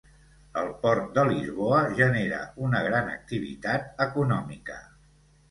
[0.59, 4.81] El port de Lisboa genera una gran activitat econòmica.